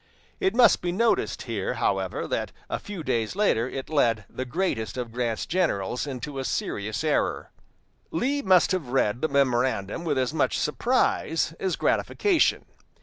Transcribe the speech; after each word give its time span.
It 0.39 0.55
must 0.55 0.81
be 0.81 0.91
noticed 0.91 1.43
here, 1.43 1.75
however, 1.75 2.27
that 2.27 2.51
a 2.71 2.79
few 2.79 3.03
days 3.03 3.35
later 3.35 3.69
it 3.69 3.87
led 3.87 4.25
the 4.27 4.45
greatest 4.45 4.97
of 4.97 5.11
Grant's 5.11 5.45
generals 5.45 6.07
into 6.07 6.39
a 6.39 6.43
serious 6.43 7.03
error. 7.03 7.51
Lee 8.09 8.41
must 8.41 8.71
have 8.71 8.87
read 8.87 9.21
the 9.21 9.27
memorandum 9.27 10.03
with 10.03 10.17
as 10.17 10.33
much 10.33 10.57
surprise 10.57 11.53
as 11.59 11.75
gratification. 11.75 12.65